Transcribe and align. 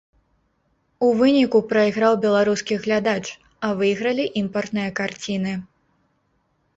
У 1.07 1.09
выніку 1.19 1.59
прайграў 1.73 2.13
беларускі 2.23 2.77
глядач, 2.85 3.23
а 3.67 3.69
выйгралі 3.81 4.25
імпартныя 4.41 4.89
карціны. 5.01 5.53